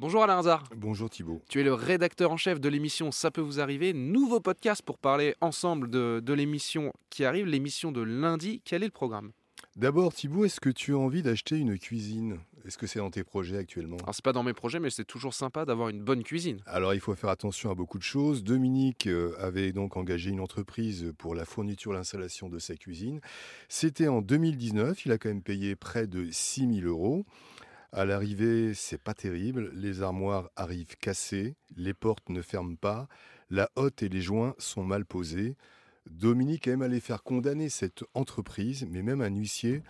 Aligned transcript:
Bonjour 0.00 0.22
Alain 0.22 0.38
Hazard. 0.38 0.64
Bonjour 0.74 1.10
Thibault. 1.10 1.42
Tu 1.50 1.60
es 1.60 1.62
le 1.62 1.74
rédacteur 1.74 2.32
en 2.32 2.38
chef 2.38 2.58
de 2.58 2.70
l'émission 2.70 3.12
Ça 3.12 3.30
peut 3.30 3.42
vous 3.42 3.60
arriver, 3.60 3.92
nouveau 3.92 4.40
podcast 4.40 4.80
pour 4.80 4.96
parler 4.96 5.34
ensemble 5.42 5.90
de, 5.90 6.22
de 6.24 6.32
l'émission 6.32 6.94
qui 7.10 7.22
arrive, 7.26 7.44
l'émission 7.44 7.92
de 7.92 8.00
lundi. 8.00 8.62
Quel 8.64 8.82
est 8.82 8.86
le 8.86 8.92
programme? 8.92 9.32
D'abord 9.76 10.14
Thibault, 10.14 10.46
est-ce 10.46 10.58
que 10.58 10.70
tu 10.70 10.94
as 10.94 10.98
envie 10.98 11.20
d'acheter 11.20 11.58
une 11.58 11.78
cuisine? 11.78 12.38
Est-ce 12.64 12.78
que 12.78 12.86
c'est 12.86 12.98
dans 12.98 13.10
tes 13.10 13.24
projets 13.24 13.58
actuellement? 13.58 13.98
Alors 13.98 14.14
c'est 14.14 14.24
pas 14.24 14.32
dans 14.32 14.42
mes 14.42 14.54
projets, 14.54 14.80
mais 14.80 14.88
c'est 14.88 15.04
toujours 15.04 15.34
sympa 15.34 15.66
d'avoir 15.66 15.90
une 15.90 16.00
bonne 16.00 16.22
cuisine. 16.22 16.62
Alors 16.64 16.94
il 16.94 17.00
faut 17.00 17.14
faire 17.14 17.28
attention 17.28 17.70
à 17.70 17.74
beaucoup 17.74 17.98
de 17.98 18.02
choses. 18.02 18.42
Dominique 18.42 19.06
euh, 19.06 19.34
avait 19.38 19.72
donc 19.72 19.98
engagé 19.98 20.30
une 20.30 20.40
entreprise 20.40 21.12
pour 21.18 21.34
la 21.34 21.44
fourniture, 21.44 21.92
l'installation 21.92 22.48
de 22.48 22.58
sa 22.58 22.74
cuisine. 22.74 23.20
C'était 23.68 24.08
en 24.08 24.22
2019, 24.22 25.04
il 25.04 25.12
a 25.12 25.18
quand 25.18 25.28
même 25.28 25.42
payé 25.42 25.76
près 25.76 26.06
de 26.06 26.26
6 26.30 26.80
000 26.80 26.88
euros. 26.88 27.26
À 27.92 28.04
l'arrivée, 28.04 28.72
c'est 28.74 29.02
pas 29.02 29.14
terrible. 29.14 29.72
Les 29.74 30.02
armoires 30.02 30.50
arrivent 30.54 30.96
cassées, 30.96 31.56
les 31.76 31.94
portes 31.94 32.28
ne 32.28 32.40
ferment 32.40 32.76
pas, 32.76 33.08
la 33.50 33.68
hotte 33.74 34.04
et 34.04 34.08
les 34.08 34.20
joints 34.20 34.54
sont 34.58 34.84
mal 34.84 35.04
posés. 35.04 35.56
Dominique 36.08 36.68
a 36.68 36.70
même 36.70 36.82
allé 36.82 37.00
faire 37.00 37.24
condamner 37.24 37.68
cette 37.68 38.04
entreprise, 38.14 38.86
mais 38.88 39.02
même 39.02 39.20
un 39.20 39.34
huissier 39.34 39.82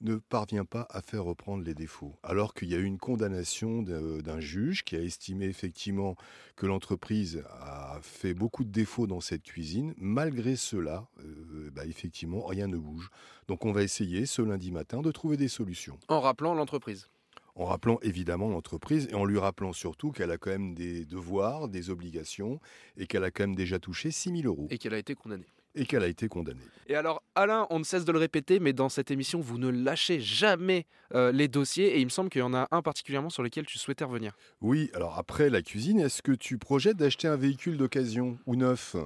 ne 0.00 0.16
parvient 0.16 0.64
pas 0.64 0.86
à 0.90 1.00
faire 1.02 1.24
reprendre 1.24 1.64
les 1.64 1.74
défauts. 1.74 2.18
Alors 2.22 2.52
qu'il 2.52 2.68
y 2.68 2.74
a 2.74 2.78
eu 2.78 2.84
une 2.84 2.98
condamnation 2.98 3.82
d'un 3.82 4.40
juge 4.40 4.84
qui 4.84 4.96
a 4.96 5.00
estimé 5.00 5.46
effectivement 5.46 6.16
que 6.56 6.66
l'entreprise 6.66 7.44
a 7.60 7.98
fait 8.02 8.34
beaucoup 8.34 8.64
de 8.64 8.70
défauts 8.70 9.06
dans 9.06 9.20
cette 9.20 9.42
cuisine. 9.42 9.94
Malgré 9.96 10.56
cela, 10.56 11.08
euh, 11.20 11.70
bah, 11.72 11.86
effectivement, 11.86 12.44
rien 12.44 12.66
ne 12.66 12.76
bouge. 12.76 13.08
Donc 13.48 13.64
on 13.64 13.72
va 13.72 13.82
essayer 13.82 14.26
ce 14.26 14.42
lundi 14.42 14.72
matin 14.72 15.00
de 15.00 15.10
trouver 15.12 15.36
des 15.36 15.48
solutions. 15.48 15.98
En 16.08 16.20
rappelant 16.20 16.54
l'entreprise 16.54 17.08
en 17.56 17.64
rappelant 17.64 17.98
évidemment 18.02 18.48
l'entreprise 18.48 19.08
et 19.10 19.14
en 19.14 19.24
lui 19.24 19.38
rappelant 19.38 19.72
surtout 19.72 20.12
qu'elle 20.12 20.30
a 20.30 20.38
quand 20.38 20.50
même 20.50 20.74
des 20.74 21.04
devoirs, 21.04 21.68
des 21.68 21.90
obligations 21.90 22.60
et 22.96 23.06
qu'elle 23.06 23.24
a 23.24 23.30
quand 23.30 23.44
même 23.44 23.56
déjà 23.56 23.78
touché 23.78 24.10
6 24.10 24.42
000 24.42 24.46
euros. 24.46 24.68
Et 24.70 24.78
qu'elle 24.78 24.94
a 24.94 24.98
été 24.98 25.14
condamnée. 25.14 25.46
Et 25.74 25.84
qu'elle 25.84 26.02
a 26.02 26.08
été 26.08 26.28
condamnée. 26.28 26.62
Et 26.86 26.94
alors, 26.94 27.22
Alain, 27.34 27.66
on 27.68 27.78
ne 27.78 27.84
cesse 27.84 28.06
de 28.06 28.12
le 28.12 28.18
répéter, 28.18 28.60
mais 28.60 28.72
dans 28.72 28.88
cette 28.88 29.10
émission, 29.10 29.40
vous 29.40 29.58
ne 29.58 29.68
lâchez 29.68 30.20
jamais 30.20 30.86
euh, 31.14 31.32
les 31.32 31.48
dossiers. 31.48 31.96
Et 31.96 32.00
il 32.00 32.06
me 32.06 32.10
semble 32.10 32.30
qu'il 32.30 32.38
y 32.38 32.42
en 32.42 32.54
a 32.54 32.66
un 32.70 32.80
particulièrement 32.80 33.28
sur 33.28 33.42
lequel 33.42 33.66
tu 33.66 33.78
souhaitais 33.78 34.04
revenir. 34.04 34.36
Oui, 34.62 34.90
alors 34.94 35.18
après 35.18 35.50
la 35.50 35.60
cuisine, 35.60 36.00
est-ce 36.00 36.22
que 36.22 36.32
tu 36.32 36.56
projettes 36.56 36.96
d'acheter 36.96 37.28
un 37.28 37.36
véhicule 37.36 37.76
d'occasion 37.76 38.38
ou 38.46 38.56
neuf? 38.56 38.96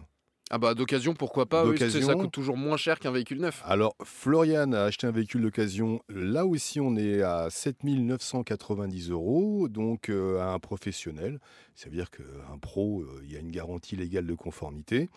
Ah 0.52 0.58
bah 0.58 0.74
d'occasion 0.74 1.14
pourquoi 1.14 1.46
pas, 1.46 1.64
oui, 1.64 1.78
ça 1.78 2.14
coûte 2.14 2.32
toujours 2.32 2.56
moins 2.56 2.76
cher 2.76 2.98
qu'un 2.98 3.12
véhicule 3.12 3.38
neuf. 3.38 3.62
Alors 3.64 3.94
Florian 4.02 4.72
a 4.72 4.80
acheté 4.80 5.06
un 5.06 5.12
véhicule 5.12 5.42
d'occasion, 5.42 6.02
là 6.08 6.44
aussi 6.44 6.80
on 6.80 6.96
est 6.96 7.22
à 7.22 7.48
7990 7.50 9.10
euros, 9.10 9.68
donc 9.68 10.08
euh, 10.08 10.40
à 10.40 10.46
un 10.46 10.58
professionnel, 10.58 11.38
ça 11.76 11.88
veut 11.88 11.94
dire 11.94 12.10
qu'un 12.10 12.58
pro, 12.60 13.02
euh, 13.02 13.20
il 13.22 13.32
y 13.32 13.36
a 13.36 13.40
une 13.40 13.52
garantie 13.52 13.94
légale 13.94 14.26
de 14.26 14.34
conformité. 14.34 15.08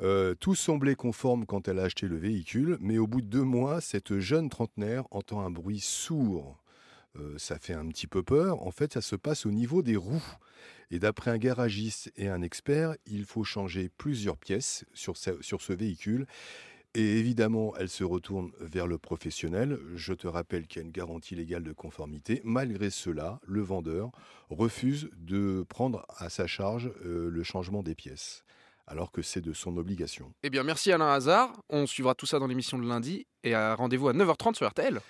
Euh, 0.00 0.34
tout 0.34 0.54
semblait 0.54 0.94
conforme 0.94 1.44
quand 1.44 1.66
elle 1.66 1.80
a 1.80 1.84
acheté 1.84 2.06
le 2.06 2.16
véhicule, 2.16 2.76
mais 2.80 2.98
au 2.98 3.08
bout 3.08 3.20
de 3.20 3.26
deux 3.26 3.42
mois, 3.42 3.80
cette 3.80 4.18
jeune 4.20 4.48
trentenaire 4.48 5.04
entend 5.10 5.40
un 5.40 5.50
bruit 5.50 5.80
sourd 5.80 6.61
euh, 7.18 7.36
ça 7.38 7.58
fait 7.58 7.74
un 7.74 7.86
petit 7.88 8.06
peu 8.06 8.22
peur. 8.22 8.62
En 8.62 8.70
fait, 8.70 8.94
ça 8.94 9.02
se 9.02 9.16
passe 9.16 9.46
au 9.46 9.50
niveau 9.50 9.82
des 9.82 9.96
roues. 9.96 10.24
Et 10.90 10.98
d'après 10.98 11.30
un 11.30 11.38
garagiste 11.38 12.12
et 12.16 12.28
un 12.28 12.42
expert, 12.42 12.94
il 13.06 13.24
faut 13.24 13.44
changer 13.44 13.88
plusieurs 13.88 14.36
pièces 14.36 14.84
sur 14.92 15.16
ce, 15.16 15.72
véhicule. 15.72 16.26
Et 16.94 17.18
évidemment, 17.18 17.74
elle 17.78 17.88
se 17.88 18.04
retourne 18.04 18.52
vers 18.60 18.86
le 18.86 18.98
professionnel. 18.98 19.78
Je 19.94 20.12
te 20.12 20.26
rappelle 20.26 20.66
qu'il 20.66 20.82
y 20.82 20.84
a 20.84 20.86
une 20.86 20.92
garantie 20.92 21.34
légale 21.34 21.62
de 21.62 21.72
conformité. 21.72 22.42
Malgré 22.44 22.90
cela, 22.90 23.40
le 23.46 23.62
vendeur 23.62 24.10
refuse 24.50 25.08
de 25.16 25.64
prendre 25.66 26.04
à 26.18 26.28
sa 26.28 26.46
charge 26.46 26.92
euh, 27.06 27.30
le 27.30 27.42
changement 27.42 27.82
des 27.82 27.94
pièces, 27.94 28.44
alors 28.86 29.10
que 29.10 29.22
c'est 29.22 29.40
de 29.40 29.54
son 29.54 29.78
obligation. 29.78 30.34
Eh 30.42 30.50
bien, 30.50 30.62
merci 30.62 30.92
Alain 30.92 31.10
Hazard. 31.10 31.54
On 31.70 31.86
suivra 31.86 32.14
tout 32.14 32.26
ça 32.26 32.38
dans 32.38 32.46
l'émission 32.46 32.78
de 32.78 32.86
lundi. 32.86 33.26
Et 33.44 33.56
rendez-vous 33.56 34.08
à 34.08 34.12
9h30 34.12 34.56
sur 34.56 34.68
RTL. 34.68 35.00